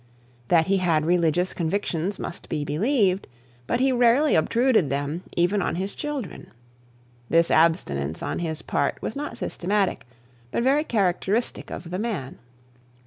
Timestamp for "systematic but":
9.37-10.63